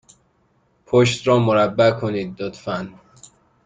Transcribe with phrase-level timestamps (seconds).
[0.85, 2.89] پشت را مربع کنید، لطفا.